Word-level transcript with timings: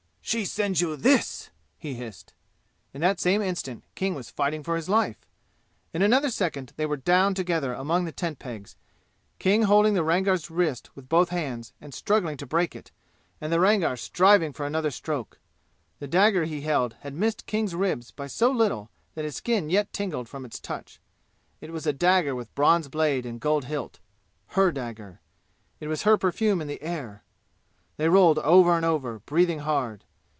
"She 0.23 0.45
sends 0.45 0.79
you 0.79 0.95
this!" 0.95 1.49
he 1.77 1.95
hissed. 1.95 2.31
In 2.93 3.01
that 3.01 3.19
same 3.19 3.41
instant 3.41 3.83
King 3.95 4.15
was 4.15 4.29
fighting 4.29 4.63
for 4.63 4.77
his 4.77 4.87
life. 4.87 5.17
In 5.93 6.01
another 6.01 6.29
second 6.29 6.71
they 6.77 6.85
were 6.85 6.95
down 6.95 7.33
together 7.33 7.73
among 7.73 8.05
the 8.05 8.13
tent 8.13 8.39
pegs, 8.39 8.77
King 9.39 9.63
holding 9.63 9.93
the 9.93 10.05
Rangar's 10.05 10.49
wrist 10.49 10.89
with 10.95 11.09
both 11.09 11.29
hands 11.29 11.73
and 11.81 11.93
struggling 11.93 12.37
to 12.37 12.45
break 12.45 12.77
it, 12.77 12.91
and 13.41 13.51
the 13.51 13.59
Rangar 13.59 13.97
striving 13.97 14.53
for 14.53 14.65
another 14.65 14.89
stroke. 14.89 15.37
The 15.99 16.07
dagger 16.07 16.45
he 16.45 16.61
held 16.61 16.93
had 17.01 17.13
missed 17.13 17.45
King's 17.45 17.75
ribs 17.75 18.11
by 18.11 18.27
so 18.27 18.51
little 18.51 18.89
that 19.15 19.25
his 19.25 19.35
skin 19.35 19.69
yet 19.69 19.91
tingled 19.91 20.29
from 20.29 20.45
its 20.45 20.61
touch. 20.61 21.01
It 21.59 21.73
was 21.73 21.85
a 21.85 21.91
dagger 21.91 22.35
with 22.35 22.55
bronze 22.55 22.87
blade 22.87 23.25
and 23.25 23.35
a 23.35 23.39
gold 23.39 23.65
hilt 23.65 23.99
her 24.49 24.71
dagger. 24.71 25.19
It 25.81 25.87
was 25.89 26.03
her 26.03 26.15
perfume 26.17 26.61
in 26.61 26.69
the 26.69 26.81
air. 26.81 27.25
They 27.97 28.07
rolled 28.07 28.39
over 28.39 28.77
and 28.77 28.85
over, 28.85 29.19
breathing 29.25 29.59
hard. 29.59 30.05